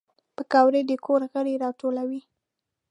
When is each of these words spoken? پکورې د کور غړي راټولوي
پکورې 0.35 0.81
د 0.89 0.91
کور 1.05 1.21
غړي 1.33 1.53
راټولوي 1.63 2.21